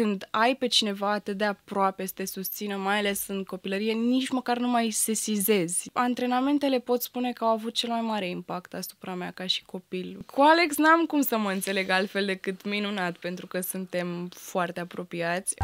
[0.00, 4.28] când ai pe cineva atât de aproape să te susțină, mai ales în copilărie, nici
[4.28, 5.90] măcar nu mai sesizezi.
[5.92, 10.22] Antrenamentele pot spune că au avut cel mai mare impact asupra mea ca și copil.
[10.26, 15.54] Cu Alex n-am cum să mă înțeleg altfel decât minunat, pentru că suntem foarte apropiați.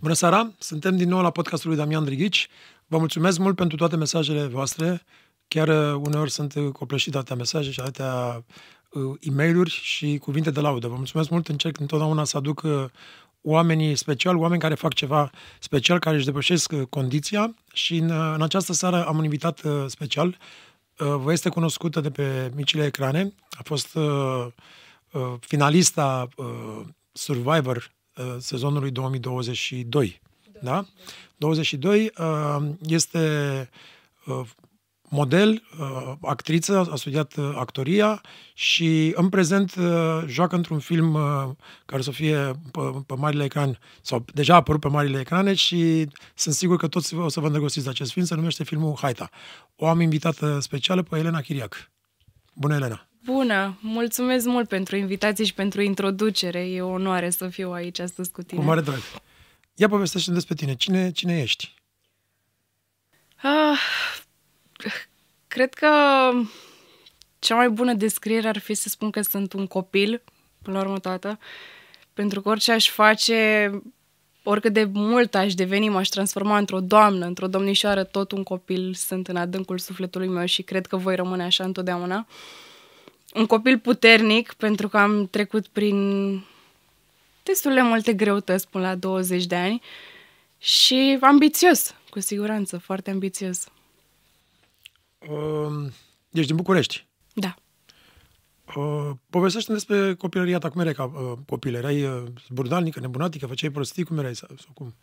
[0.00, 0.52] Bună seara!
[0.58, 2.48] Suntem din nou la podcastul lui Damian Drighici.
[2.90, 5.02] Vă mulțumesc mult pentru toate mesajele voastre.
[5.48, 8.44] Chiar uh, uneori sunt uh, copleșit de atâtea mesaje și atâtea
[8.90, 10.88] uh, e mail și cuvinte de laudă.
[10.88, 12.84] Vă mulțumesc mult, încerc întotdeauna să aduc uh,
[13.42, 18.32] oamenii special, oameni care fac ceva special, care își depășesc uh, condiția și în, uh,
[18.34, 20.28] în această seară am un invitat uh, special.
[20.98, 23.32] Uh, vă este cunoscută de pe micile ecrane.
[23.50, 24.46] A fost uh,
[25.12, 26.80] uh, finalista uh,
[27.12, 30.20] Survivor uh, sezonului 2022.
[30.62, 30.84] Da?
[31.38, 33.18] 22 uh, este
[34.26, 34.40] uh,
[35.08, 38.20] model, uh, actriță, a studiat uh, actoria
[38.54, 41.48] și în prezent uh, joacă într-un film uh,
[41.86, 46.06] care să fie pe, pe marile ecran sau deja a apărut pe marile ecrane și
[46.34, 49.30] sunt sigur că toți o să vă îndrăgostiți de acest film, se numește filmul Haita.
[49.76, 51.90] O am invitată specială pe Elena Chiriac.
[52.54, 53.08] Bună, Elena!
[53.24, 53.78] Bună!
[53.80, 56.58] Mulțumesc mult pentru invitație și pentru introducere.
[56.58, 58.60] E o onoare să fiu aici astăzi cu tine.
[58.60, 58.98] Cu mare drag!
[59.80, 60.74] Ia povestește despre tine.
[60.74, 61.74] Cine, cine ești?
[63.36, 63.78] Ah,
[65.48, 65.88] cred că
[67.38, 70.22] cea mai bună descriere ar fi să spun că sunt un copil,
[70.62, 71.38] până la urmă toată,
[72.12, 73.70] pentru că orice aș face,
[74.42, 79.28] oricât de mult aș deveni, m-aș transforma într-o doamnă, într-o domnișoară, tot un copil sunt
[79.28, 82.26] în adâncul sufletului meu și cred că voi rămâne așa întotdeauna.
[83.34, 85.96] Un copil puternic, pentru că am trecut prin
[87.48, 89.82] destul de multe greutăți până la 20 de ani
[90.58, 93.68] și ambițios, cu siguranță, foarte ambițios.
[95.18, 95.90] Uh,
[96.30, 97.06] ești din București.
[97.34, 97.54] Da.
[98.76, 100.70] Uh, povestește despre copilăria ta.
[100.70, 101.74] Cum erai ca uh, copil?
[101.74, 103.46] Erai uh, burdalnică, nebunatică?
[103.46, 104.04] Făceai prostii?
[104.04, 104.34] Cum erai?
[104.34, 104.94] Sau, sau cum?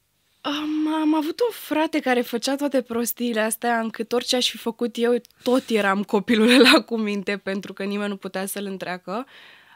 [0.41, 4.95] Am, am avut un frate care făcea toate prostiile astea, încât orice aș fi făcut
[4.97, 9.25] eu, tot eram copilul la cu minte, pentru că nimeni nu putea să-l întreacă.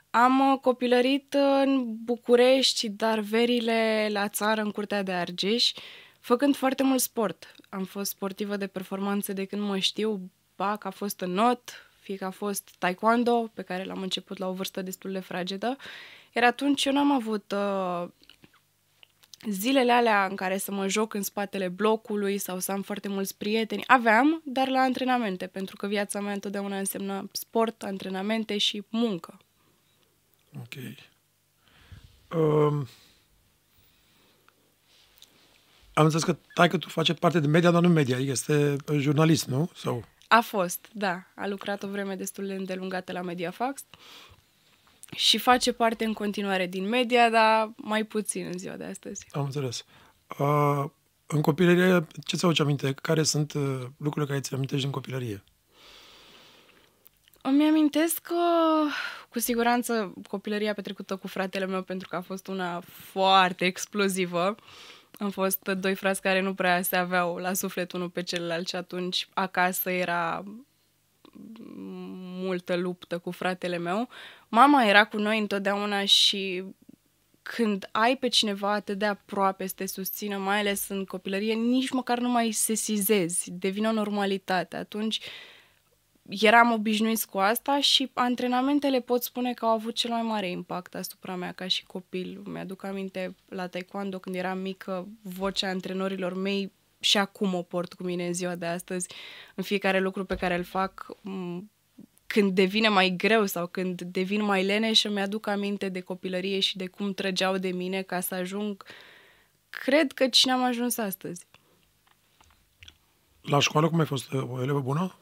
[0.10, 5.72] Am uh, copilărit în București, dar verile la țară, în Curtea de Argeș,
[6.20, 7.56] făcând foarte mult sport.
[7.70, 12.16] Am fost sportivă de performanță de când mă știu, bac a fost în not, fie
[12.16, 15.78] că a fost taekwondo, pe care l-am început la o vârstă destul de fragedă.
[16.36, 18.08] Iar atunci eu n-am avut uh,
[19.50, 23.38] zilele alea în care să mă joc în spatele blocului sau să am foarte mulți
[23.38, 23.84] prieteni.
[23.88, 29.40] Aveam, dar la antrenamente, pentru că viața mea întotdeauna însemna sport, antrenamente și muncă.
[30.58, 30.76] Ok.
[32.40, 32.88] Um,
[35.94, 39.46] am înțeles că tai că tu face parte din media, dar nu media, este jurnalist,
[39.46, 39.70] nu?
[39.76, 40.04] Sau...
[40.28, 41.24] A fost, da.
[41.36, 43.84] A lucrat o vreme destul de îndelungată la Mediafax
[45.16, 49.26] și face parte în continuare din media, dar mai puțin în ziua de astăzi.
[49.32, 49.86] Am înțeles.
[50.40, 50.86] Uh,
[51.28, 52.94] în copilărie, ce ți aduce aminte?
[52.94, 55.44] Care sunt uh, lucrurile care ți amintești din copilărie?
[57.42, 58.36] Îmi amintesc că,
[59.30, 64.56] cu siguranță, copilăria petrecută cu fratele meu, pentru că a fost una foarte explozivă.
[65.20, 68.76] Am fost doi frați care nu prea se aveau la suflet unul pe celălalt și
[68.76, 70.44] atunci acasă era
[72.44, 74.10] multă luptă cu fratele meu.
[74.48, 76.64] Mama era cu noi întotdeauna și
[77.42, 81.90] când ai pe cineva atât de aproape să te susțină, mai ales în copilărie, nici
[81.90, 84.76] măcar nu mai sesizezi, devine o normalitate.
[84.76, 85.20] Atunci
[86.30, 90.96] eram obișnuiți cu asta și antrenamentele pot spune că au avut cel mai mare impact
[90.96, 92.42] asupra mea ca și copil.
[92.46, 98.04] Mi-aduc aminte la taekwondo când eram mică, vocea antrenorilor mei și acum o port cu
[98.04, 99.08] mine în ziua de astăzi.
[99.56, 101.64] În fiecare lucru pe care îl fac, m-
[102.28, 106.60] când devine mai greu sau când devin mai lene și îmi aduc aminte de copilărie
[106.60, 108.84] și de cum trăgeau de mine ca să ajung,
[109.70, 111.46] cred că cine am ajuns astăzi.
[113.42, 114.32] La școală cum ai fost?
[114.32, 115.16] O elevă bună?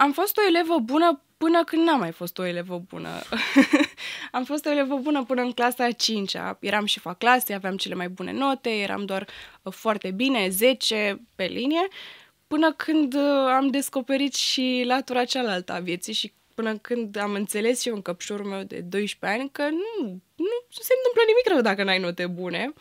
[0.00, 3.08] Am fost o elevă bună până când n-am mai fost o elevă bună.
[4.32, 6.58] am fost o elevă bună până în clasa a 5 -a.
[6.60, 9.26] Eram șefa clasei, aveam cele mai bune note, eram doar
[9.62, 11.88] uh, foarte bine, 10 pe linie,
[12.46, 13.20] până când uh,
[13.56, 18.46] am descoperit și latura cealaltă a vieții și până când am înțeles eu în căpșorul
[18.46, 22.72] meu de 12 ani că nu, nu se întâmplă nimic rău dacă n-ai note bune.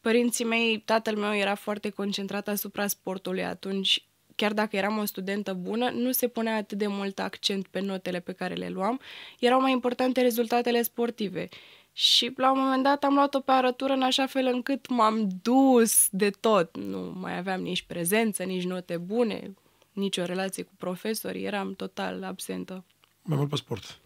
[0.00, 5.52] Părinții mei, tatăl meu era foarte concentrat asupra sportului atunci chiar dacă eram o studentă
[5.52, 9.00] bună, nu se punea atât de mult accent pe notele pe care le luam,
[9.38, 11.48] erau mai importante rezultatele sportive.
[11.92, 16.08] Și la un moment dat am luat-o pe arătură în așa fel încât m-am dus
[16.10, 16.76] de tot.
[16.76, 19.54] Nu mai aveam nici prezență, nici note bune.
[19.92, 22.84] nicio relație cu profesorii, eram total absentă.
[23.22, 23.98] Mai mult pe sport.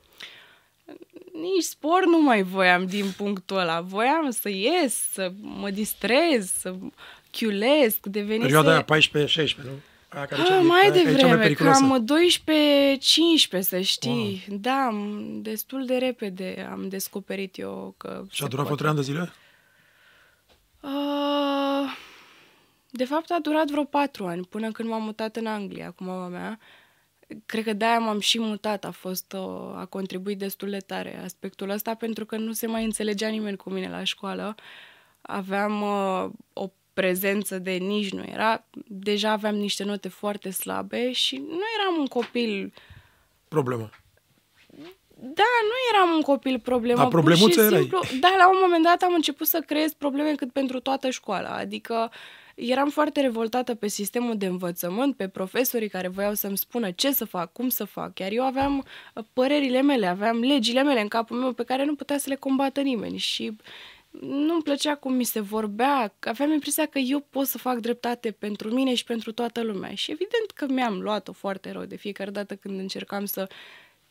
[1.32, 3.80] Nici sport nu mai voiam din punctul ăla.
[3.80, 6.74] Voiam să ies, să mă distrez, să
[7.30, 8.42] chiulesc, devenise...
[8.42, 9.70] Perioada aia 14-16, nu?
[10.16, 11.80] Aia care Ah, cea- mai aia e cea devreme, periculoasă.
[11.80, 14.44] cam 12-15, să știi.
[14.48, 14.58] Wow.
[14.58, 18.82] Da, am- destul de repede am descoperit eu că Și se a durat vreo poate.
[18.82, 19.32] trei ani de zile?
[20.80, 21.96] Uh,
[22.90, 26.26] de fapt, a durat vreo patru ani, până când m-am mutat în Anglia cu mama
[26.28, 26.58] mea.
[27.46, 31.68] Cred că de-aia m-am și mutat, a fost, uh, a contribuit destul de tare aspectul
[31.70, 34.54] ăsta, pentru că nu se mai înțelegea nimeni cu mine la școală.
[35.20, 41.36] Aveam uh, o prezență de nici nu era, deja aveam niște note foarte slabe și
[41.36, 42.72] nu eram un copil
[43.48, 43.90] Problemă.
[45.14, 46.96] da, nu eram un copil problemă.
[46.98, 47.78] Dar pur problemuță și erai.
[47.78, 51.50] simplu, Da, la un moment dat am început să creez probleme cât pentru toată școala.
[51.50, 52.10] Adică
[52.54, 57.24] eram foarte revoltată pe sistemul de învățământ, pe profesorii care voiau să-mi spună ce să
[57.24, 58.18] fac, cum să fac.
[58.18, 58.78] Iar eu aveam
[59.14, 62.34] uh, părerile mele, aveam legile mele în capul meu pe care nu putea să le
[62.34, 63.16] combată nimeni.
[63.16, 63.56] Și
[64.20, 68.70] nu-mi plăcea cum mi se vorbea, aveam impresia că eu pot să fac dreptate pentru
[68.70, 69.94] mine și pentru toată lumea.
[69.94, 73.48] Și evident că mi-am luat-o foarte rău de fiecare dată când încercam să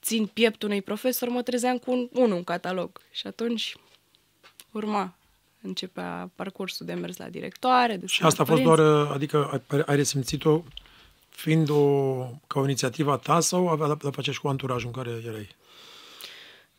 [0.01, 3.01] țin pieptul unui profesor, mă trezeam cu un, unul în catalog.
[3.11, 3.75] Și atunci
[4.71, 5.15] urma,
[5.61, 7.97] începea parcursul de mers la directoare.
[7.97, 10.63] De Și asta a fost doar, uh, adică ai, ai resimțit-o
[11.29, 12.15] fiind o,
[12.47, 15.21] ca o inițiativă a ta sau avea de a face și cu anturajul în care
[15.27, 15.55] erai?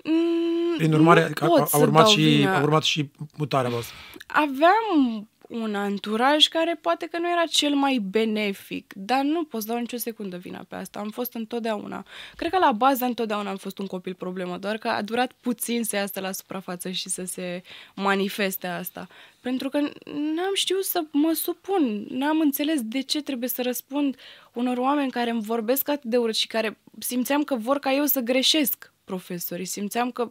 [0.06, 2.58] Mm, Prin urmare, nu adică a, pot a, să urmat dau și, vina.
[2.58, 3.94] a urmat și mutarea voastră.
[4.26, 9.66] Aveam un anturaj care poate că nu era cel mai benefic, dar nu pot să
[9.68, 10.98] dau nicio secundă vina pe asta.
[10.98, 12.04] Am fost întotdeauna.
[12.36, 15.84] Cred că la bază întotdeauna am fost un copil problemă, doar că a durat puțin
[15.84, 17.62] să iasă la suprafață și să se
[17.94, 19.06] manifeste asta.
[19.40, 19.78] Pentru că
[20.14, 24.16] n-am știut să mă supun, n-am înțeles de ce trebuie să răspund
[24.52, 28.04] unor oameni care îmi vorbesc atât de urât și care simțeam că vor ca eu
[28.04, 29.64] să greșesc profesorii.
[29.64, 30.28] Simțeam că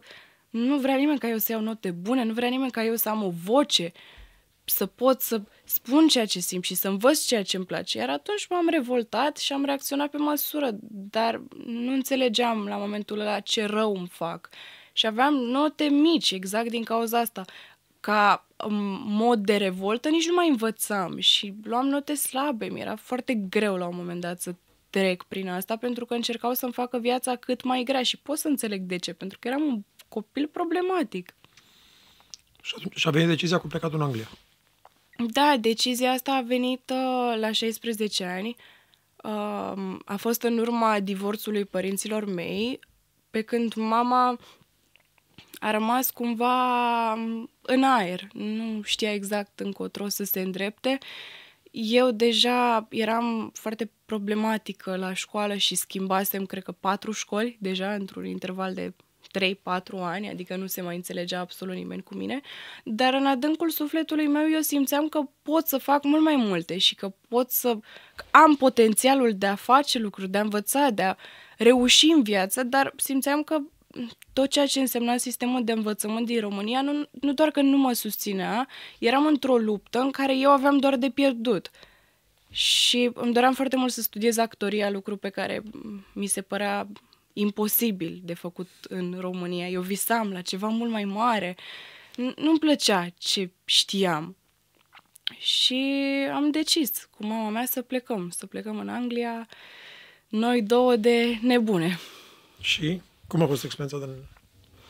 [0.50, 3.08] nu vrea nimeni ca eu să iau note bune, nu vrea nimeni ca eu să
[3.08, 3.92] am o voce,
[4.64, 7.98] să pot să spun ceea ce simt și să învăț ceea ce îmi place.
[7.98, 13.40] Iar atunci m-am revoltat și am reacționat pe măsură, dar nu înțelegeam la momentul ăla
[13.40, 14.48] ce rău îmi fac.
[14.92, 17.44] Și aveam note mici, exact din cauza asta.
[18.00, 18.74] Ca um,
[19.06, 22.66] mod de revoltă nici nu mai învățam și luam note slabe.
[22.66, 24.54] Mi-era foarte greu la un moment dat să
[24.96, 28.48] trec prin asta pentru că încercau să-mi facă viața cât mai grea și pot să
[28.48, 31.34] înțeleg de ce, pentru că eram un copil problematic.
[32.62, 34.28] Și, atunci, și a venit decizia cu plecatul în Anglia.
[35.16, 38.56] Da, decizia asta a venit uh, la 16 ani.
[39.22, 42.78] Uh, a fost în urma divorțului părinților mei,
[43.30, 44.38] pe când mama
[45.58, 48.28] a rămas cumva um, în aer.
[48.32, 50.98] Nu știa exact încotro să se îndrepte.
[51.78, 58.26] Eu deja eram foarte problematică la școală și schimbasem, cred că, patru școli deja într-un
[58.26, 58.92] interval de
[59.38, 59.54] 3-4
[59.92, 62.40] ani, adică nu se mai înțelegea absolut nimeni cu mine,
[62.84, 66.94] dar în adâncul sufletului meu eu simțeam că pot să fac mult mai multe și
[66.94, 67.78] că pot să
[68.14, 71.16] că am potențialul de a face lucruri, de a învăța, de a
[71.56, 73.58] reuși în viață, dar simțeam că
[74.32, 77.92] tot ceea ce însemna sistemul de învățământ din România nu, nu doar că nu mă
[77.92, 81.70] susținea, eram într-o luptă în care eu aveam doar de pierdut.
[82.50, 85.62] Și îmi doream foarte mult să studiez actoria, lucru pe care
[86.12, 86.88] mi se părea
[87.32, 89.68] imposibil de făcut în România.
[89.68, 91.56] Eu visam la ceva mult mai mare.
[92.12, 94.36] N- Nu-mi plăcea ce știam.
[95.38, 95.74] Și
[96.32, 99.48] am decis cu mama mea să plecăm, să plecăm în Anglia,
[100.28, 101.98] noi două de nebune.
[102.60, 104.14] Și cum a fost experiența din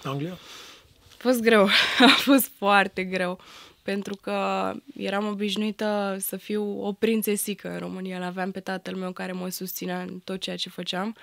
[0.02, 0.32] Anglia?
[0.32, 1.64] A fost greu,
[2.08, 3.40] a fost foarte greu,
[3.82, 8.18] pentru că eram obișnuită să fiu o prințesică în România.
[8.18, 11.16] L-aveam pe tatăl meu care mă susținea în tot ceea ce făceam,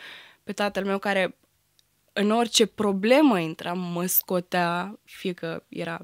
[0.43, 1.35] pe tatăl meu care
[2.13, 5.99] în orice problemă intram mă scotea, fie că era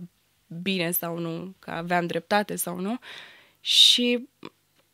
[0.61, 2.99] bine sau nu, că aveam dreptate sau nu.
[3.59, 4.29] Și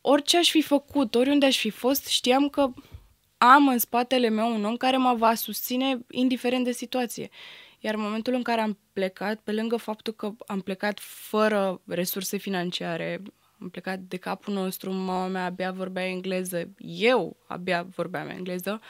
[0.02, 2.74] orice aș fi făcut, oriunde aș fi fost, știam că
[3.38, 7.30] am în spatele meu un om care mă va susține indiferent de situație.
[7.80, 12.38] Iar în momentul în care am plecat, pe lângă faptul că am plecat fără resurse
[12.38, 13.22] financiare,
[13.62, 18.82] am plecat de capul nostru, mama mea abia vorbea engleză, eu abia vorbeam engleză,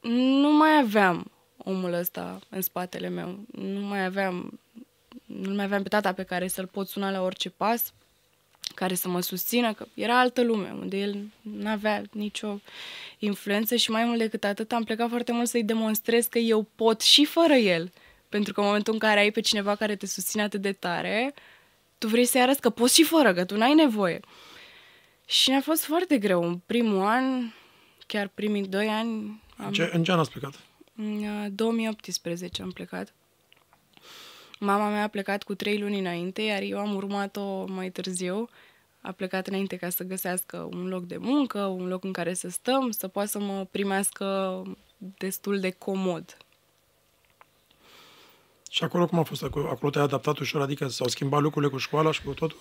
[0.00, 3.44] nu mai aveam omul ăsta în spatele meu.
[3.52, 4.60] Nu mai aveam,
[5.24, 7.94] nu mai aveam pe tata pe care să-l pot suna la orice pas,
[8.74, 12.60] care să mă susțină, că era altă lume, unde el nu avea nicio
[13.18, 17.00] influență și mai mult decât atât am plecat foarte mult să-i demonstrez că eu pot
[17.00, 17.92] și fără el.
[18.28, 21.34] Pentru că în momentul în care ai pe cineva care te susține atât de tare,
[21.98, 24.20] tu vrei să-i arăți că poți și fără, că tu n-ai nevoie.
[25.26, 26.42] Și ne-a fost foarte greu.
[26.42, 27.52] În primul an
[28.06, 29.42] chiar primii doi ani.
[29.56, 29.66] Am...
[29.66, 30.60] În, ce, în ce an ați plecat?
[30.96, 31.24] În
[31.54, 33.14] 2018 am plecat.
[34.64, 38.48] Mama mea a plecat cu trei luni înainte, iar eu am urmat-o mai târziu.
[39.00, 42.48] A plecat înainte ca să găsească un loc de muncă, un loc în care să
[42.48, 44.62] stăm, să poată să mă primească
[45.18, 46.36] destul de comod.
[48.70, 49.42] Și acolo cum a fost?
[49.42, 50.60] Acolo te-ai adaptat ușor?
[50.60, 52.58] Adică s-au schimbat lucrurile cu școala și cu totul?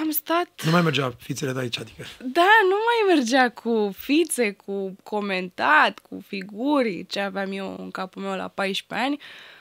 [0.00, 0.62] Am stat...
[0.64, 2.02] Nu mai mergea fițele de aici, adică...
[2.18, 8.22] Da, nu mai mergea cu fițe, cu comentat, cu figuri, ce aveam eu în capul
[8.22, 9.14] meu la 14 ani.
[9.14, 9.56] Uh,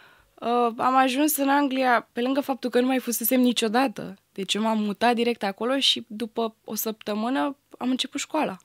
[0.77, 4.15] am ajuns în Anglia, pe lângă faptul că nu mai fusesem niciodată.
[4.33, 8.57] Deci eu m-am mutat direct acolo și după o săptămână am început școala.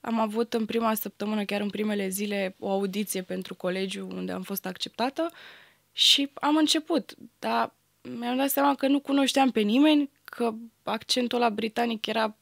[0.00, 4.42] Am avut în prima săptămână, chiar în primele zile, o audiție pentru colegiu unde am
[4.42, 5.30] fost acceptată
[5.92, 7.14] și am început.
[7.38, 7.72] Dar
[8.18, 12.36] mi-am dat seama că nu cunoșteam pe nimeni, că accentul la britanic era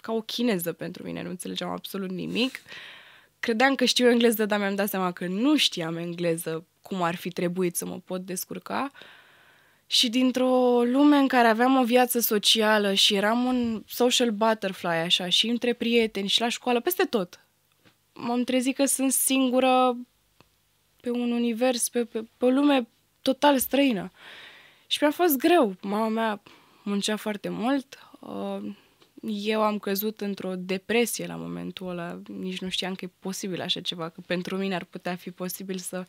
[0.00, 2.62] ca o chineză pentru mine, nu înțelegeam absolut nimic.
[3.40, 7.30] Credeam că știu engleză, dar mi-am dat seama că nu știam engleză cum ar fi
[7.30, 8.90] trebuit să mă pot descurca.
[9.86, 15.28] Și dintr-o lume în care aveam o viață socială și eram un social butterfly, așa,
[15.28, 17.44] și între prieteni și la școală, peste tot,
[18.12, 19.96] m-am trezit că sunt singură
[21.00, 22.88] pe un univers, pe, pe, pe o lume
[23.22, 24.10] total străină.
[24.86, 25.76] Și mi-a fost greu.
[25.80, 26.42] Mama mea
[26.82, 27.98] muncea foarte mult.
[28.20, 28.74] Uh,
[29.22, 32.20] eu am căzut într-o depresie la momentul ăla.
[32.26, 35.78] Nici nu știam că e posibil așa ceva, că pentru mine ar putea fi posibil
[35.78, 36.04] să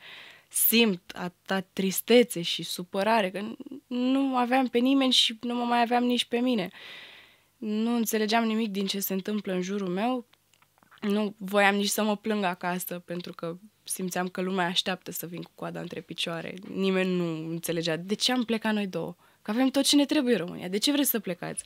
[0.54, 3.56] simt atâta tristețe și supărare, că
[3.88, 6.70] nu aveam pe nimeni și nu mă mai aveam nici pe mine.
[7.58, 10.28] Nu înțelegeam nimic din ce se întâmplă în jurul meu.
[11.02, 15.42] Nu voiam nici să mă plâng acasă, pentru că simțeam că lumea așteaptă să vin
[15.42, 16.54] cu coada între picioare.
[16.74, 19.16] Nimeni nu înțelegea de ce am plecat noi două.
[19.42, 20.68] Că avem tot ce ne trebuie în România.
[20.68, 21.64] De ce vreți să plecați?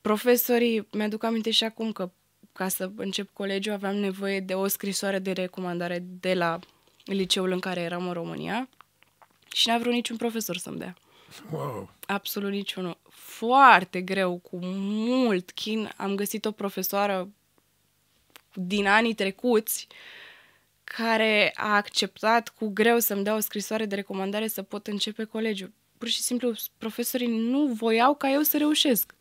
[0.00, 2.12] Profesorii, mi-aduc aminte și acum că
[2.52, 6.58] ca să încep colegiul aveam nevoie de o scrisoare de recomandare de la
[7.04, 8.68] liceul în care eram în România
[9.52, 10.94] și n-a vrut niciun profesor să-mi dea.
[11.50, 11.90] Wow.
[12.06, 12.98] Absolut niciunul.
[13.08, 17.28] Foarte greu, cu mult chin, am găsit o profesoară
[18.52, 19.86] din anii trecuți
[20.84, 25.72] care a acceptat cu greu să-mi dea o scrisoare de recomandare să pot începe colegiul.
[25.98, 29.14] Pur și simplu, profesorii nu voiau ca eu să reușesc.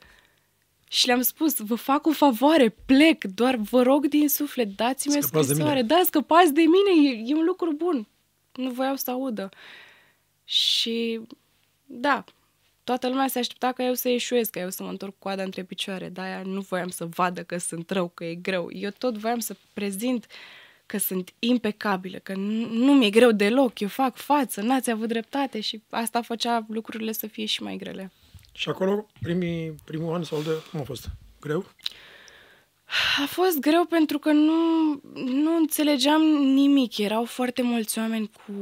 [0.94, 5.22] Și le-am spus, vă fac o favoare, plec, doar vă rog din suflet, dați-mi o
[5.22, 5.82] scrisoare.
[5.82, 8.08] Da, scăpați de mine, e, e un lucru bun.
[8.52, 9.50] Nu voiau să audă.
[10.44, 11.22] Și
[11.86, 12.24] da,
[12.84, 15.64] toată lumea se aștepta ca eu să ieșuiesc, ca eu să mă întorc coada între
[15.64, 16.10] picioare.
[16.10, 18.70] De-aia nu voiam să vadă că sunt rău, că e greu.
[18.72, 20.26] Eu tot voiam să prezint
[20.86, 25.82] că sunt impecabilă, că nu mi-e greu deloc, eu fac față, n-ați avut dreptate și
[25.90, 28.12] asta făcea lucrurile să fie și mai grele.
[28.54, 31.08] Și acolo, primii, primul an sau de, cum a fost?
[31.40, 31.66] Greu?
[33.24, 36.98] A fost greu pentru că nu, nu înțelegeam nimic.
[36.98, 38.54] Erau foarte mulți oameni cu...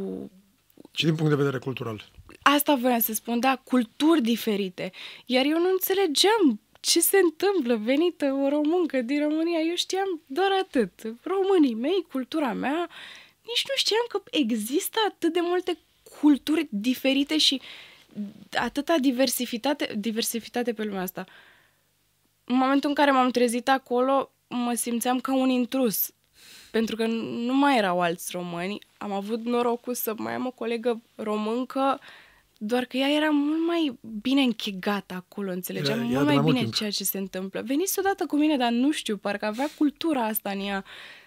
[0.91, 2.05] Și din punct de vedere cultural?
[2.41, 4.91] Asta voiam să spun, da, culturi diferite.
[5.25, 9.59] Iar eu nu înțelegeam ce se întâmplă, venită o româncă din România.
[9.59, 10.91] Eu știam doar atât.
[11.23, 12.89] Românii mei, cultura mea,
[13.41, 15.77] nici nu știam că există atât de multe
[16.19, 17.61] culturi diferite și
[18.51, 21.25] atâta diversitate, diversitate pe lumea asta.
[22.43, 26.11] În momentul în care m-am trezit acolo, mă simțeam ca un intrus.
[26.71, 28.79] Pentru că nu mai erau alți români.
[28.97, 31.99] Am avut norocul să mai am o colegă româncă
[32.63, 36.59] doar că ea era mult mai bine închegată acolo, înțelegeam era, mult mai, mai bine
[36.59, 36.73] timp.
[36.73, 37.61] ceea ce se întâmplă.
[37.61, 40.85] Veniți odată cu mine, dar nu știu, parcă avea cultura asta în ea.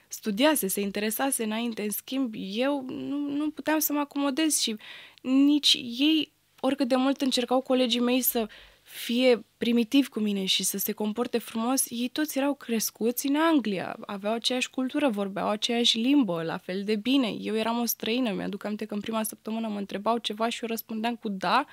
[0.09, 4.77] Studiase, se interesase înainte, în schimb, eu nu, nu puteam să mă acomodez și
[5.23, 6.33] nici ei,
[6.65, 8.49] oricât de mult încercau colegii mei să
[8.83, 13.97] fie primitiv cu mine și să se comporte frumos, ei toți erau crescuți în Anglia,
[14.07, 17.29] aveau aceeași cultură, vorbeau aceeași limbă, la fel de bine.
[17.41, 20.69] Eu eram o străină, mi-aduc aminte că în prima săptămână mă întrebau ceva și eu
[20.69, 21.65] răspundeam cu da,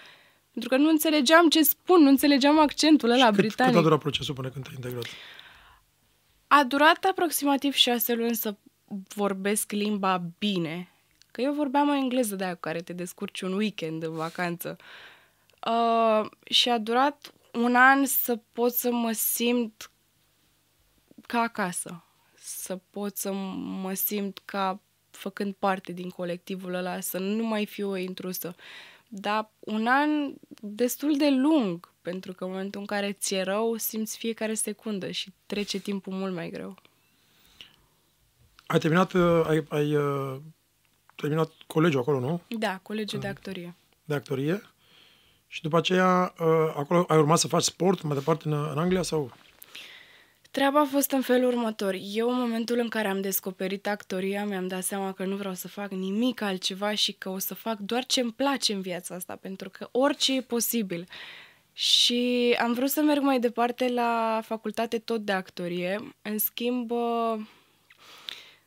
[0.51, 3.74] pentru că nu înțelegeam ce spun, nu înțelegeam accentul ăla cât, britanic.
[3.74, 5.05] Cât a durat procesul până când te-ai integrat?
[6.48, 8.55] A durat aproximativ șase luni să
[9.15, 10.90] vorbesc limba bine.
[11.31, 14.77] Că eu vorbeam o engleză de aia cu care te descurci un weekend în vacanță.
[15.67, 19.91] Uh, și a durat un an să pot să mă simt
[21.27, 22.03] ca acasă.
[22.35, 23.31] Să pot să
[23.81, 24.79] mă simt ca
[25.11, 28.55] făcând parte din colectivul ăla, să nu mai fiu o intrusă.
[29.07, 34.17] Dar un an destul de lung, pentru că în momentul în care ți-e rău, simți
[34.17, 36.77] fiecare secundă și trece timpul mult mai greu.
[38.65, 40.38] Ai terminat, uh, ai, ai uh,
[41.21, 42.41] terminat colegiul acolo, nu?
[42.47, 43.75] Da, colegiul de actorie.
[44.03, 44.61] De actorie?
[45.47, 49.01] Și după aceea, uh, acolo ai urmat să faci sport mai departe în, în Anglia
[49.01, 49.31] sau?
[50.51, 51.95] Treaba a fost în felul următor.
[52.13, 55.67] Eu, în momentul în care am descoperit actoria, mi-am dat seama că nu vreau să
[55.67, 59.35] fac nimic altceva și că o să fac doar ce îmi place în viața asta,
[59.35, 61.07] pentru că orice e posibil.
[61.73, 66.15] Și am vrut să merg mai departe la facultate tot de actorie.
[66.21, 66.91] În schimb,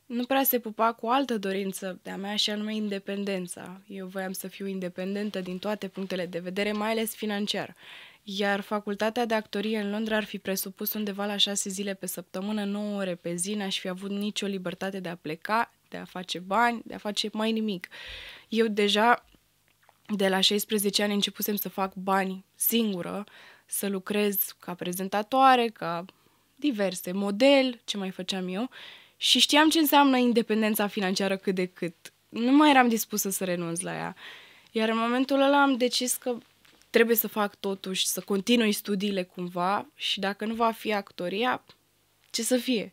[0.07, 3.81] nu prea se pupa cu o altă dorință de-a mea și anume independența.
[3.87, 7.77] Eu voiam să fiu independentă din toate punctele de vedere, mai ales financiar.
[8.23, 12.65] Iar facultatea de actorie în Londra ar fi presupus undeva la șase zile pe săptămână,
[12.65, 16.39] 9 ore pe zi, n-aș fi avut nicio libertate de a pleca, de a face
[16.39, 17.89] bani, de a face mai nimic.
[18.49, 19.25] Eu deja
[20.17, 23.25] de la 16 ani începusem să fac bani singură,
[23.67, 26.05] să lucrez ca prezentatoare, ca
[26.57, 28.71] diverse, model, ce mai făceam eu,
[29.17, 32.13] și știam ce înseamnă independența financiară cât de cât.
[32.29, 34.17] Nu mai eram dispusă să renunț la ea.
[34.71, 36.39] Iar în momentul ăla am decis că
[36.91, 41.65] trebuie să fac totuși, să continui studiile cumva și dacă nu va fi actoria,
[42.31, 42.93] ce să fie.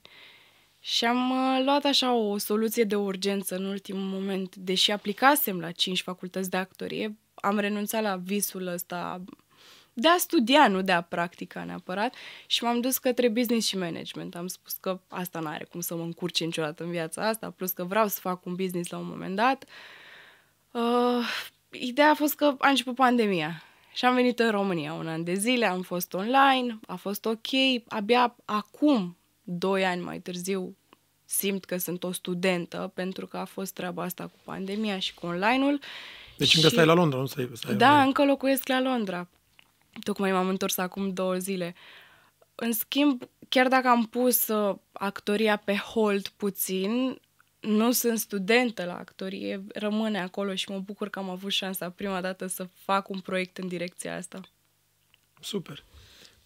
[0.80, 4.56] Și am uh, luat așa o soluție de urgență în ultimul moment.
[4.56, 9.22] Deși aplicasem la 5 facultăți de actorie, am renunțat la visul ăsta
[9.94, 14.36] de a studia, nu de a practica neapărat, și m-am dus către business și management.
[14.36, 17.72] Am spus că asta nu are cum să mă încurce niciodată în viața asta, plus
[17.72, 19.66] că vreau să fac un business la un moment dat.
[20.72, 21.28] Uh,
[21.70, 25.34] ideea a fost că a început pandemia și am venit în România un an de
[25.34, 27.48] zile, am fost online, a fost ok.
[27.88, 30.76] Abia acum, doi ani mai târziu,
[31.26, 35.26] simt că sunt o studentă, pentru că a fost treaba asta cu pandemia și cu
[35.26, 35.80] online-ul.
[36.38, 36.56] Deci și...
[36.56, 38.02] încă stai la Londra, nu stai, stai Da, la...
[38.02, 39.28] încă locuiesc la Londra.
[40.04, 41.76] Tocmai m-am întors acum două zile.
[42.56, 47.20] În schimb, chiar dacă am pus uh, actoria pe hold puțin,
[47.60, 52.22] nu sunt studentă la actorie, rămâne acolo și mă bucur că am avut șansa prima
[52.22, 54.42] dată să fac un proiect în direcția asta.
[55.40, 55.84] Super.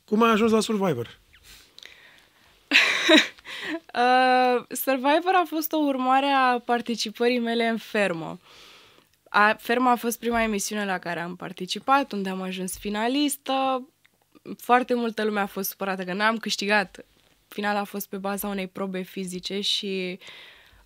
[0.05, 1.19] Cum ai ajuns la Survivor?
[3.93, 8.39] uh, Survivor a fost o urmare a participării mele în fermă.
[9.37, 13.87] A, ferma a fost prima emisiune la care am participat, unde am ajuns finalistă.
[14.57, 17.05] Foarte multă lume a fost supărată că n-am câștigat.
[17.47, 20.25] Finala a fost pe baza unei probe fizice și uh,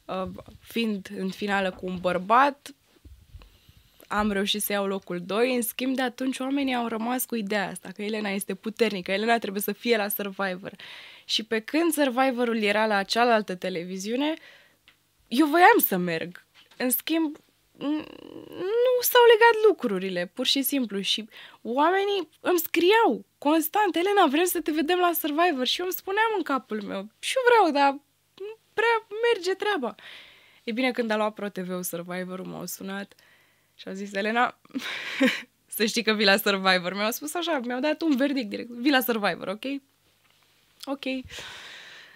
[0.10, 2.70] Uh, fiind în finală cu un bărbat,
[4.08, 5.56] am reușit să iau locul 2.
[5.56, 9.38] În schimb, de atunci oamenii au rămas cu ideea asta, că Elena este puternică, Elena
[9.38, 10.76] trebuie să fie la Survivor.
[11.26, 14.34] Și pe când Survivorul era la cealaltă televiziune,
[15.28, 16.46] eu voiam să merg.
[16.78, 17.38] În schimb,
[17.80, 21.02] nu s-au legat lucrurile, pur și simplu.
[21.02, 21.30] Și
[21.62, 25.66] oamenii îmi scriau constant, Elena, vrem să te vedem la Survivor.
[25.66, 28.00] Și eu îmi spuneam în capul meu, și eu vreau, dar
[28.74, 29.96] prea merge treaba.
[30.64, 33.14] E bine, când a luat ProTV-ul Survivor, m-au sunat
[33.76, 34.60] și au zis, Elena,
[35.76, 36.94] să știi că vii la Survivor.
[36.94, 39.64] Mi-au spus așa, mi-au dat un verdict direct, vii la Survivor, ok?
[40.86, 41.04] Ok.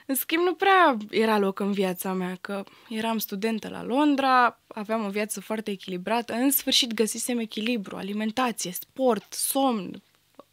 [0.05, 5.05] În schimb, nu prea era loc în viața mea, că eram studentă la Londra, aveam
[5.05, 10.01] o viață foarte echilibrată, în sfârșit găsisem echilibru, alimentație, sport, somn,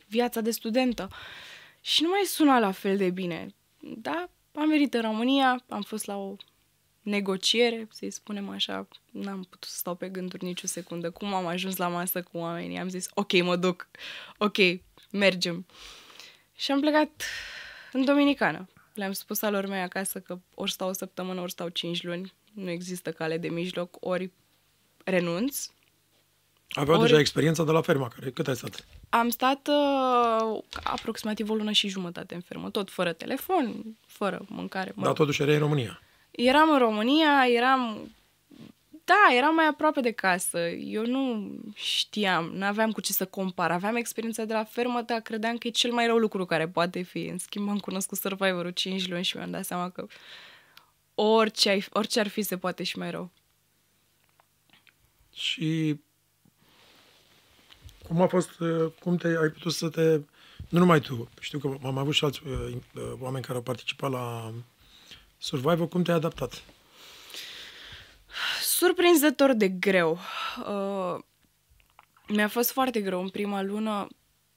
[0.06, 1.08] viața de studentă.
[1.80, 3.54] Și nu mai suna la fel de bine.
[3.80, 6.36] Da, am venit în România, am fost la o
[7.02, 11.10] negociere, să-i spunem așa, n-am putut să stau pe gânduri nicio secundă.
[11.10, 12.78] Cum am ajuns la masă cu oamenii?
[12.78, 13.88] Am zis, ok, mă duc,
[14.38, 14.56] ok,
[15.10, 15.66] mergem.
[16.56, 17.22] Și am plecat
[17.92, 18.68] în Dominicană.
[19.00, 22.32] Le-am spus alor mei acasă că ori stau o săptămână, ori stau cinci luni.
[22.52, 24.30] Nu există cale de mijloc, ori
[25.04, 25.66] renunț.
[26.70, 27.08] Aveau ori...
[27.08, 28.86] deja experiența de la ferma, care cât ai stat?
[29.08, 34.92] Am stat uh, aproximativ o lună și jumătate în fermă, tot fără telefon, fără mâncare.
[34.94, 36.02] Mă Dar totuși erai în România.
[36.30, 38.10] Eram în România, eram...
[39.10, 40.58] Da, eram mai aproape de casă.
[40.68, 43.70] Eu nu știam, nu aveam cu ce să compar.
[43.70, 47.02] Aveam experiența de la fermă, dar credeam că e cel mai rău lucru care poate
[47.02, 47.24] fi.
[47.24, 50.06] În schimb, am cunoscut Survivor-ul 5 luni și mi-am dat seama că
[51.14, 53.30] orice, ai, orice ar fi se poate și mai rău.
[55.34, 56.00] Și
[58.06, 60.20] cum a fost, uh, cum te, ai putut să te,
[60.68, 64.10] nu numai tu, știu că am avut și alți uh, uh, oameni care au participat
[64.10, 64.52] la
[65.38, 66.62] Survivor, cum te-ai adaptat?
[68.80, 70.18] Surprinzător de greu.
[70.66, 71.18] Uh,
[72.28, 74.06] mi-a fost foarte greu în prima lună.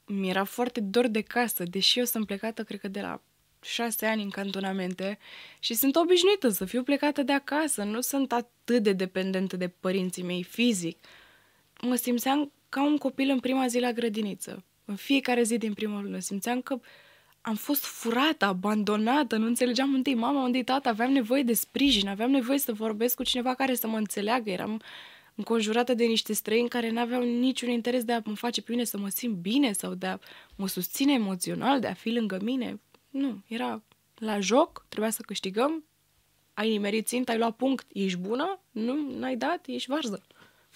[0.06, 3.22] Mi-era foarte dor de casă, deși eu sunt plecată, cred că de la
[3.62, 5.18] șase ani în cantonamente
[5.60, 7.84] și sunt obișnuită să fiu plecată de acasă.
[7.84, 10.98] Nu sunt atât de dependentă de părinții mei fizic.
[11.82, 14.64] Mă simțeam ca un copil în prima zi la grădiniță.
[14.86, 16.80] În fiecare zi din prima lună simțeam că
[17.46, 22.32] am fost furată, abandonată, nu înțelegeam întâi mama, unde tata, aveam nevoie de sprijin, aveam
[22.32, 24.82] nevoie să vorbesc cu cineva care să mă înțeleagă, eram
[25.36, 28.84] înconjurată de niște străini care nu aveau niciun interes de a mă face pe mine
[28.84, 30.18] să mă simt bine sau de a
[30.56, 32.82] mă susține emoțional, de a fi lângă mine.
[33.10, 33.84] Nu, era
[34.16, 35.84] la joc, trebuia să câștigăm,
[36.54, 40.24] ai nimerit țint, ai luat punct, ești bună, nu n-ai dat, ești varză.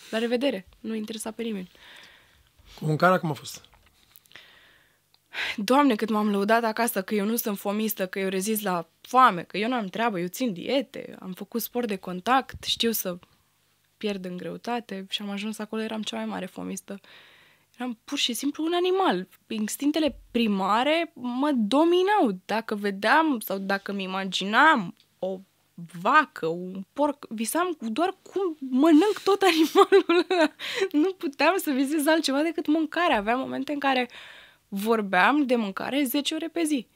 [0.10, 1.72] La revedere, nu interesa pe nimeni.
[2.80, 3.66] Cu mâncarea cum a fost?
[5.56, 9.42] Doamne, cât m-am lăudat acasă că eu nu sunt fomistă, că eu rezist la foame,
[9.42, 13.18] că eu nu am treabă, eu țin diete, am făcut sport de contact, știu să
[13.98, 17.00] pierd în greutate și am ajuns acolo, eram cea mai mare fomistă.
[17.78, 19.28] Eram pur și simplu un animal.
[19.48, 22.40] Instinctele primare mă dominau.
[22.46, 25.40] Dacă vedeam sau dacă mi imaginam o
[26.02, 30.52] vacă, un porc, visam doar cum mănânc tot animalul ăla.
[30.92, 33.14] Nu puteam să visez altceva decât mâncare.
[33.14, 34.10] Aveam momente în care
[34.68, 36.88] vorbeam de mâncare 10 ore pe zi.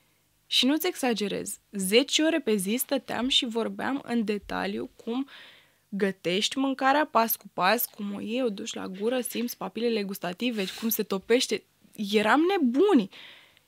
[0.47, 5.27] Și nu-ți exagerez, 10 ore pe zi stăteam și vorbeam în detaliu cum
[5.89, 10.65] gătești mâncarea pas cu pas, cum o iei, o duci la gură, simți papilele gustative,
[10.79, 11.63] cum se topește.
[11.95, 13.09] Eram nebuni.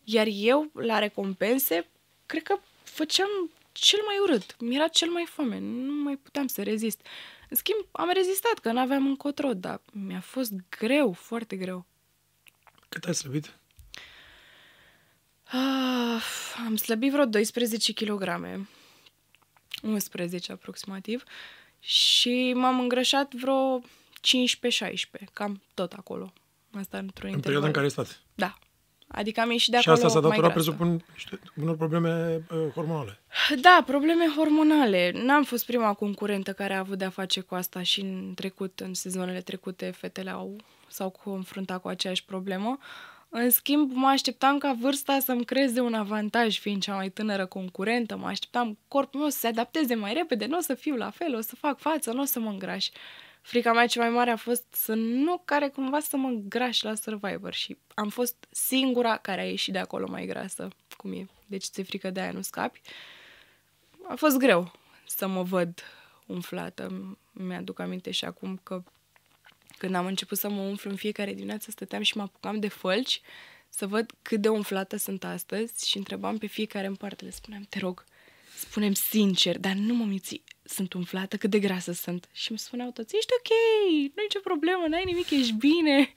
[0.04, 1.90] Iar eu, la recompense,
[2.26, 3.30] cred că făceam
[3.72, 4.56] cel mai urât.
[4.60, 5.60] Mi-era cel mai foame.
[5.60, 7.02] Nu mai puteam să rezist.
[7.50, 11.86] În schimb, am rezistat, că n-aveam încotro, dar mi-a fost greu, foarte greu.
[12.90, 13.58] Cât ai slăbit?
[15.54, 16.24] Ah,
[16.66, 18.40] am slăbit vreo 12 kg.
[19.84, 21.24] 11 aproximativ.
[21.80, 23.84] Și m-am îngrășat vreo 15-16,
[25.34, 26.34] cam tot acolo.
[26.80, 28.22] Asta într-un În perioada în care ai stat.
[28.36, 28.58] Da.
[29.08, 30.72] Adică am ieșit de și acolo asta s-a mai datorat, grasă.
[30.72, 33.20] presupun, niște- unor probleme uh, hormonale.
[33.62, 35.12] Da, probleme hormonale.
[35.16, 38.94] N-am fost prima concurentă care a avut de-a face cu asta și în trecut, în
[38.94, 40.56] sezonele trecute, fetele au,
[40.88, 42.80] s-au confruntat cu aceeași problemă.
[43.36, 48.18] În schimb, mă așteptam ca vârsta să-mi creeze un avantaj, fiind cea mai tânără concurentă.
[48.18, 51.36] Mă așteptam corpul meu să se adapteze mai repede, nu o să fiu la fel,
[51.36, 52.90] o să fac față, nu o să mă îngraș.
[53.42, 56.96] Frica mea cea mai mare a fost să nu care cumva să mă îngraș la
[56.96, 60.68] Survivor și am fost singura care a ieșit de acolo mai grasă,
[60.98, 61.28] cum e.
[61.46, 62.82] Deci ți-e frică de aia, nu scapi.
[64.08, 64.72] A fost greu
[65.06, 65.84] să mă văd
[66.26, 67.18] umflată.
[67.32, 68.84] Mi-aduc aminte și acum că
[69.84, 73.22] când am început să mă umflu în fiecare dimineață, stăteam și mă apucam de fălci
[73.70, 77.66] să văd cât de umflată sunt astăzi și întrebam pe fiecare în parte, le spuneam,
[77.70, 78.04] te rog,
[78.58, 82.30] spunem sincer, dar nu mă miți, sunt umflată, cât de grasă sunt.
[82.32, 83.50] Și îmi spuneau toți, ești ok,
[84.16, 86.14] nu e nicio problemă, n-ai nimic, ești bine.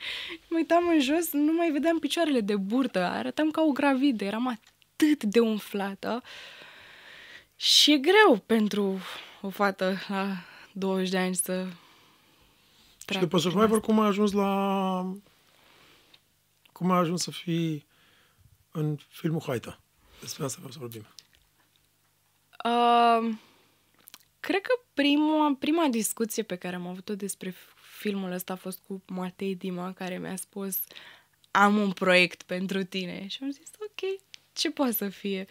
[0.48, 4.46] Mă uitam în jos, nu mai vedeam picioarele de burtă, arătam ca o gravidă, eram
[4.46, 6.22] atât de umflată.
[7.57, 8.98] Și e greu pentru
[9.40, 10.37] o fată la
[10.72, 11.66] 20 de ani să
[13.07, 15.12] Și treacă după prin Survivor, cum ai ajuns la...
[16.73, 17.87] Cum ai ajuns să fii
[18.71, 19.81] în filmul Haita?
[20.21, 21.07] Despre asta vreau să vorbim.
[22.64, 23.37] Uh,
[24.40, 27.55] cred că prima, prima discuție pe care am avut-o despre
[27.99, 30.79] filmul ăsta a fost cu Matei Dima, care mi-a spus
[31.51, 33.27] am un proiect pentru tine.
[33.27, 34.21] Și am zis, ok,
[34.53, 35.47] ce poate să fie?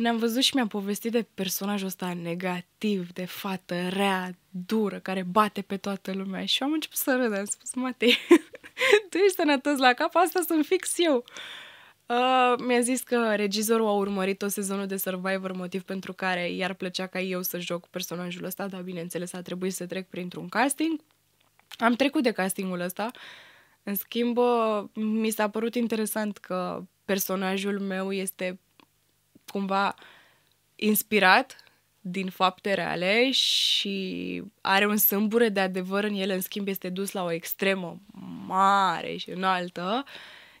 [0.00, 5.62] Ne-am văzut și mi-a povestit de personajul ăsta negativ, de fată rea, dură, care bate
[5.62, 6.44] pe toată lumea.
[6.44, 8.16] Și eu am început să râd, am spus, Matei,
[9.10, 11.24] tu ești sănătos la cap, asta sunt fix eu.
[12.06, 16.74] Uh, mi-a zis că regizorul a urmărit tot sezonul de Survivor, motiv pentru care i-ar
[16.74, 21.00] plăcea ca eu să joc personajul ăsta, dar bineînțeles a trebuit să trec printr-un casting.
[21.78, 23.10] Am trecut de castingul ăsta.
[23.82, 28.58] În schimb, uh, mi s-a părut interesant că personajul meu este
[29.50, 29.94] cumva
[30.74, 31.56] inspirat
[32.00, 37.12] din fapte reale și are un sâmbure de adevăr în el, în schimb este dus
[37.12, 38.00] la o extremă
[38.46, 40.04] mare și înaltă.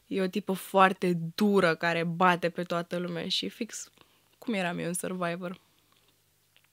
[0.06, 3.90] E o tipă foarte dură care bate pe toată lumea și fix
[4.38, 5.60] cum eram eu în Survivor.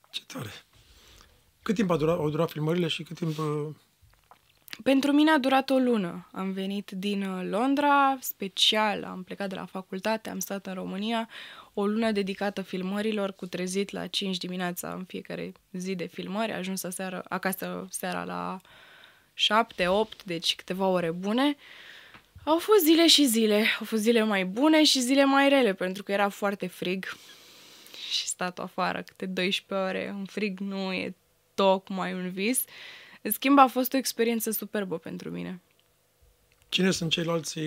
[0.09, 0.49] Ce tare!
[1.61, 3.37] Cât timp a durat, au durat filmările și cât timp...
[3.37, 3.67] uh,
[4.83, 6.27] Pentru mine a durat o lună.
[6.31, 11.29] Am venit din uh, Londra, special, am plecat de la facultate, am stat în România,
[11.79, 16.81] o lună dedicată filmărilor, cu trezit la 5 dimineața în fiecare zi de filmări, ajuns
[16.89, 18.61] seară, acasă seara la
[19.35, 21.55] 7-8, deci câteva ore bune.
[22.43, 26.03] Au fost zile și zile, au fost zile mai bune și zile mai rele, pentru
[26.03, 27.05] că era foarte frig
[28.11, 31.15] și statul afară câte 12 ore în frig nu e
[31.53, 32.63] tocmai un vis.
[33.21, 35.61] În schimb, a fost o experiență superbă pentru mine.
[36.69, 37.59] Cine sunt ceilalți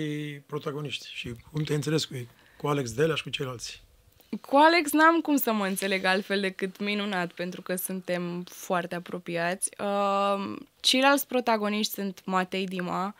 [0.45, 2.27] protagoniști și cum te înțeles cu ei?
[2.57, 3.89] Cu Alex Delea și cu ceilalți?
[4.39, 9.69] Cu Alex n-am cum să mă înțeleg altfel decât minunat, pentru că suntem foarte apropiați.
[9.79, 13.15] Uh, ceilalți protagoniști sunt Matei Dima,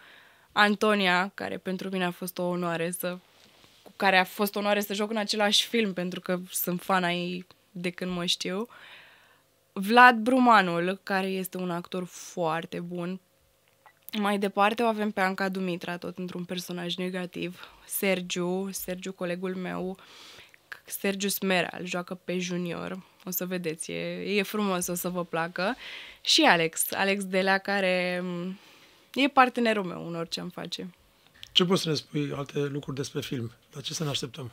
[0.52, 3.17] Antonia, care pentru mine a fost o onoare să
[3.84, 7.45] cu care a fost onoare să joc în același film, pentru că sunt fan ai
[7.71, 8.67] de când mă știu.
[9.74, 13.19] Vlad Brumanul, care este un actor foarte bun.
[14.19, 17.67] Mai departe o avem pe Anca Dumitra, tot într-un personaj negativ.
[17.86, 19.97] Sergiu, Sergiu, colegul meu,
[20.86, 23.04] Sergiu Smerea, îl joacă pe junior.
[23.26, 25.76] O să vedeți, e, e frumos, o să vă placă.
[26.22, 28.60] Și Alex, Alex Delea, care mm,
[29.13, 30.89] e partenerul meu în orice am face.
[31.52, 33.52] Ce poți să ne spui alte lucruri despre film?
[33.74, 34.52] La ce să ne așteptăm?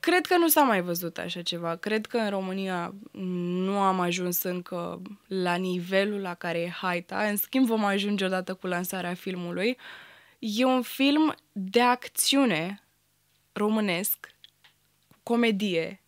[0.00, 1.76] Cred că nu s-a mai văzut așa ceva.
[1.76, 7.22] Cred că în România nu am ajuns încă la nivelul la care e haita.
[7.22, 9.76] În schimb, vom ajunge odată cu lansarea filmului.
[10.38, 12.82] E un film de acțiune
[13.52, 14.34] românesc,
[15.22, 16.02] comedie,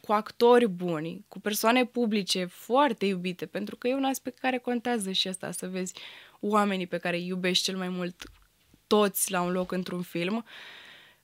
[0.00, 5.12] cu actori buni, cu persoane publice foarte iubite, pentru că e un aspect care contează
[5.12, 5.94] și asta, să vezi
[6.40, 8.22] oamenii pe care îi iubești cel mai mult
[8.86, 10.44] toți la un loc într-un film.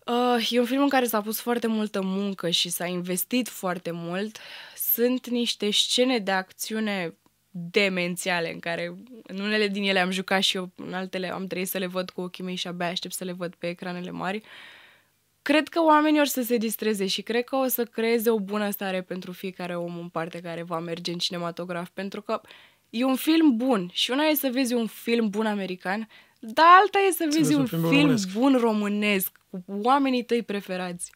[0.07, 3.91] Uh, e un film în care s-a pus foarte multă muncă și s-a investit foarte
[3.91, 4.39] mult.
[4.77, 7.15] Sunt niște scene de acțiune
[7.51, 11.69] demențiale în care în unele din ele am jucat și eu, în altele am trebuit
[11.69, 14.43] să le văd cu ochii mei și abia aștept să le văd pe ecranele mari.
[15.43, 18.71] Cred că oamenii or să se distreze și cred că o să creeze o bună
[18.71, 22.41] stare pentru fiecare om în parte care va merge în cinematograf, pentru că
[22.91, 26.09] e un film bun și una e să vezi un film bun american,
[26.41, 28.33] dar alta e să vezi un, film, film românesc.
[28.33, 31.13] bun românesc, cu oamenii tăi preferați.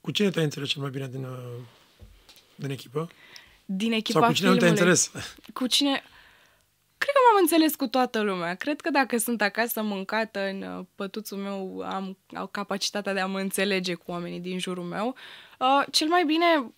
[0.00, 1.62] Cu cine te-ai înțeles cel mai bine din, uh,
[2.54, 3.10] din echipă?
[3.64, 4.70] Din echipa Sau cu cine filmului.
[4.70, 5.24] nu te-ai înțeles?
[5.52, 6.02] Cu cine...
[7.00, 8.54] Cred că m-am înțeles cu toată lumea.
[8.54, 13.26] Cred că dacă sunt acasă mâncată în uh, pătuțul meu, am, am capacitatea de a
[13.26, 15.14] mă înțelege cu oamenii din jurul meu.
[15.58, 16.72] Uh, cel mai bine,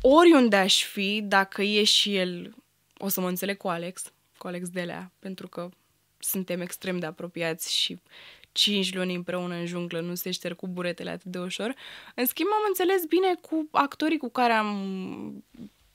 [0.00, 2.54] oriunde aș fi, dacă e și el,
[2.98, 5.68] o să mă înțeleg cu Alex, cu Alex Delea, pentru că
[6.18, 8.00] suntem extrem de apropiați și
[8.52, 11.74] cinci luni împreună în junglă nu se șterg cu buretele atât de ușor.
[12.14, 15.44] În schimb, m-am înțeles bine cu actorii cu care am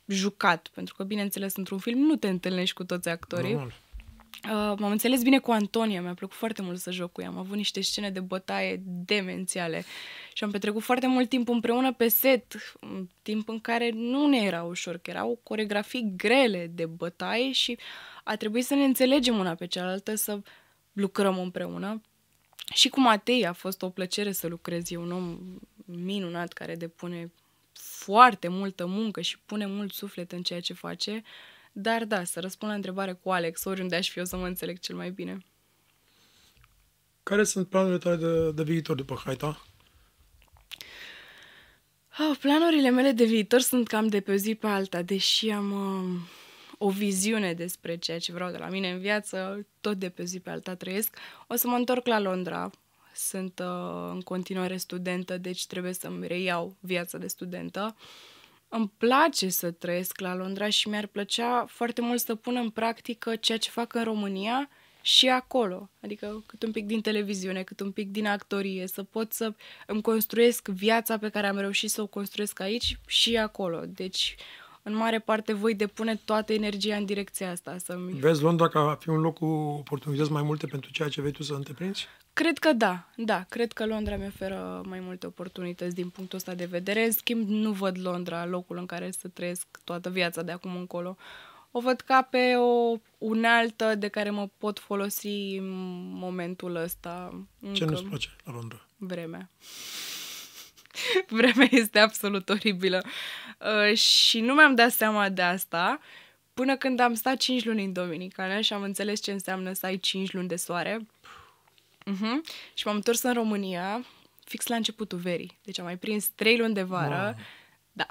[0.07, 3.51] jucat, pentru că, bineînțeles, într-un film nu te întâlnești cu toți actorii.
[3.51, 3.73] Normal.
[4.43, 7.27] Uh, m-am înțeles bine cu Antonia, mi-a plăcut foarte mult să joc cu ea.
[7.27, 9.83] Am avut niște scene de bătaie demențiale
[10.33, 14.37] și am petrecut foarte mult timp împreună pe set, un timp în care nu ne
[14.37, 17.77] era ușor, că erau coregrafii grele de bătaie și
[18.23, 20.39] a trebuit să ne înțelegem una pe cealaltă, să
[20.93, 22.01] lucrăm împreună.
[22.73, 24.91] Și cu Matei a fost o plăcere să lucrez.
[24.91, 25.39] E un om
[25.85, 27.31] minunat care depune
[28.05, 31.21] foarte multă muncă și pune mult suflet în ceea ce face.
[31.71, 34.79] Dar da, să răspund la întrebare cu Alex, oriunde aș fi eu să mă înțeleg
[34.79, 35.37] cel mai bine.
[37.23, 39.65] Care sunt planurile tale de, de viitor după Haita?
[42.19, 45.71] Oh, planurile mele de viitor sunt cam de pe o zi pe alta, deși am
[45.71, 46.21] uh,
[46.77, 50.25] o viziune despre ceea ce vreau de la mine în viață, tot de pe o
[50.25, 51.17] zi pe alta trăiesc.
[51.47, 52.69] O să mă întorc la Londra.
[53.15, 57.95] Sunt uh, în continuare studentă, deci trebuie să-mi reiau viața de studentă.
[58.69, 63.35] Îmi place să trăiesc la Londra și mi-ar plăcea foarte mult să pun în practică
[63.35, 64.69] ceea ce fac în România
[65.01, 65.89] și acolo.
[66.01, 69.53] Adică cât un pic din televiziune, cât un pic din actorie, să pot să
[69.87, 73.83] îmi construiesc viața pe care am reușit să o construiesc aici și acolo.
[73.87, 74.35] Deci,
[74.87, 77.77] în mare parte, voi depune toată energia în direcția asta.
[77.77, 78.19] Să-mi...
[78.19, 79.45] Vezi Londra ca fi un loc cu
[79.79, 82.07] oportunități mai multe pentru ceea ce vei tu să întreprinzi?
[82.33, 83.45] Cred că da, da.
[83.49, 87.05] Cred că Londra mi oferă mai multe oportunități din punctul ăsta de vedere.
[87.05, 91.17] În schimb, nu văd Londra locul în care să trăiesc toată viața de acum încolo.
[91.71, 95.69] O văd ca pe o unealtă de care mă pot folosi în
[96.13, 97.45] momentul ăsta.
[97.59, 97.85] Ce încă.
[97.85, 98.85] nu-ți place la Londra?
[98.97, 99.49] Vremea.
[101.27, 103.03] Vremea este absolut oribilă.
[103.59, 105.99] Uh, și nu mi-am dat seama de asta
[106.53, 109.97] până când am stat 5 luni în Dominicana și am înțeles ce înseamnă să ai
[109.97, 111.07] 5 luni de soare.
[112.11, 112.51] Uh-huh.
[112.73, 114.05] Și m-am întors în România
[114.43, 115.57] fix la începutul verii.
[115.63, 117.23] Deci am mai prins 3 luni de vară.
[117.23, 117.45] Wow.
[117.91, 118.05] Da.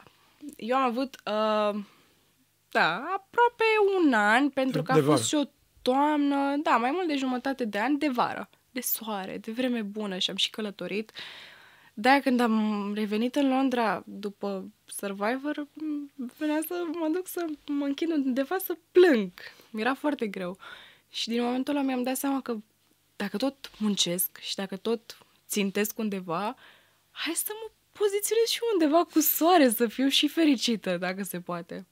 [0.56, 1.80] Eu am avut, uh,
[2.70, 3.64] da, aproape
[4.04, 5.42] un an, pentru că a De fost vară.
[5.42, 5.50] și o
[5.82, 10.18] toamnă, da, mai mult de jumătate de an de vară, de soare, de vreme bună
[10.18, 11.12] și am și călătorit.
[11.94, 17.84] De-aia când am revenit în Londra după Survivor, m- venea să mă duc să mă
[17.84, 19.32] închin undeva să plâng.
[19.70, 20.58] Mi-era foarte greu.
[21.10, 22.56] Și din momentul ăla mi-am dat seama că
[23.16, 26.56] dacă tot muncesc și dacă tot țintesc undeva,
[27.10, 31.40] hai să mă poziționez și eu undeva cu soare, să fiu și fericită, dacă se
[31.40, 31.86] poate.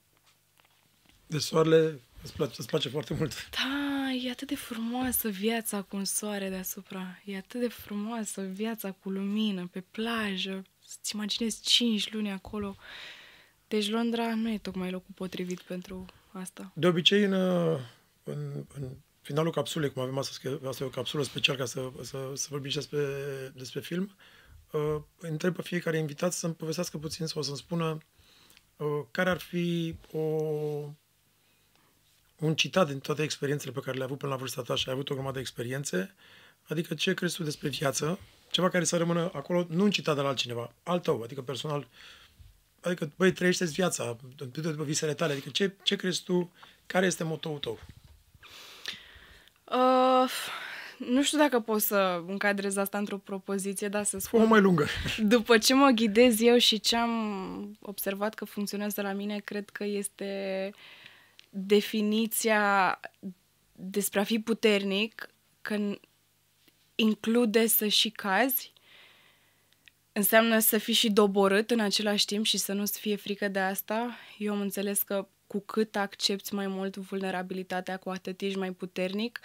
[1.27, 3.49] De soarele îți place, îți place foarte mult.
[3.49, 7.21] Da, e atât de frumoasă viața cu un soare deasupra.
[7.25, 10.63] E atât de frumoasă viața cu lumină, pe plajă.
[10.85, 12.75] Să-ți imaginezi 5 luni acolo.
[13.67, 16.71] Deci Londra nu e tocmai locul potrivit pentru asta.
[16.75, 17.79] De obicei, în, uh,
[18.23, 18.89] în, în
[19.21, 22.47] finalul capsulei, cum avem astăzi, că asta e o capsulă special ca să, să, să
[22.49, 23.05] vorbim și despre,
[23.55, 24.15] despre film,
[24.71, 27.97] uh, îi întreb pe fiecare invitat să-mi povestească puțin sau să-mi spună
[28.77, 30.19] uh, care ar fi o,
[32.39, 34.93] un citat din toate experiențele pe care le-ai avut până la vârsta ta și ai
[34.93, 36.15] avut o grămadă de experiențe,
[36.67, 38.19] adică ce crezi tu despre viață
[38.53, 41.87] ceva care să rămână acolo, nu citat de la altcineva, al tău, adică personal.
[42.81, 44.17] Adică, băi, trăiește viața,
[44.53, 45.31] după visele tale.
[45.31, 46.51] Adică ce, ce crezi tu,
[46.85, 47.79] care este motoul tău?
[49.65, 50.31] Uh,
[50.97, 54.41] nu știu dacă pot să încadrez asta într-o propoziție, dar să spun...
[54.41, 54.85] O mai lungă.
[55.17, 59.83] După ce mă ghidez eu și ce am observat că funcționează la mine, cred că
[59.83, 60.71] este
[61.55, 62.99] definiția
[63.71, 65.29] despre a fi puternic,
[65.61, 65.97] că
[66.95, 68.73] include să și cazi,
[70.11, 74.17] înseamnă să fii și doborât în același timp și să nu-ți fie frică de asta.
[74.37, 79.39] Eu am înțeles că cu cât accepti mai mult vulnerabilitatea, cu atât ești mai puternic,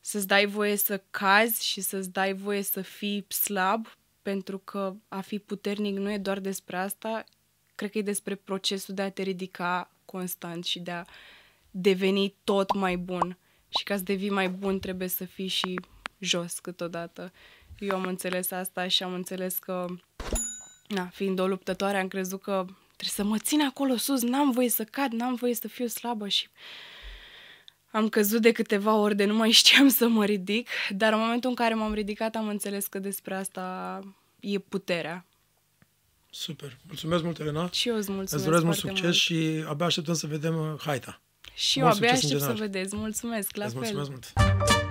[0.00, 5.20] să-ți dai voie să cazi și să-ți dai voie să fii slab, pentru că a
[5.20, 7.24] fi puternic nu e doar despre asta,
[7.74, 11.04] cred că e despre procesul de a te ridica constant și de a
[11.80, 13.38] deveni tot mai bun.
[13.68, 15.80] Și ca să devii mai bun trebuie să fii și
[16.18, 17.32] jos câteodată.
[17.78, 19.86] Eu am înțeles asta și am înțeles că,
[20.88, 22.64] na, fiind o luptătoare, am crezut că
[22.96, 26.28] trebuie să mă țin acolo sus, n-am voie să cad, n-am voie să fiu slabă
[26.28, 26.48] și
[27.90, 31.50] am căzut de câteva ori de nu mai știam să mă ridic, dar în momentul
[31.50, 34.00] în care m-am ridicat am înțeles că despre asta
[34.40, 35.26] e puterea.
[36.30, 36.78] Super.
[36.86, 37.70] Mulțumesc mult, Elena.
[37.70, 39.14] Și eu îți mulțumesc Îți doresc mult succes mult.
[39.14, 41.20] și abia așteptăm să vedem uh, haita.
[41.58, 42.96] Și eu abia aștept să vedeți.
[42.96, 43.94] Mulțumesc, la îți fel.
[43.94, 44.85] Mulțumesc mult.